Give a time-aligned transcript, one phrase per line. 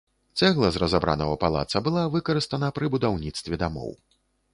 [0.45, 3.91] Цэгла з разабранага палаца была выкарыстана пры будаўніцтве дамоў.